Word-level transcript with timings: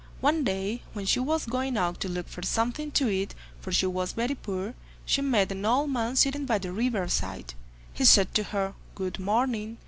One 0.19 0.43
day 0.43 0.81
when 0.93 1.05
she 1.05 1.19
was 1.19 1.45
going 1.45 1.77
out 1.77 1.99
to 1.99 2.09
look 2.09 2.27
for 2.27 2.41
something 2.41 2.89
to 2.93 3.07
eat, 3.07 3.35
for 3.59 3.71
she 3.71 3.85
was 3.85 4.13
very 4.13 4.33
poor, 4.33 4.73
she 5.05 5.21
met 5.21 5.51
an 5.51 5.63
old 5.63 5.91
man 5.91 6.15
sitting 6.15 6.47
by 6.47 6.57
the 6.57 6.71
river 6.71 7.07
side. 7.07 7.53
He 7.93 8.05
said 8.05 8.33
to 8.33 8.43
her 8.45 8.73
"Good 8.95 9.19
morning." 9.19 9.77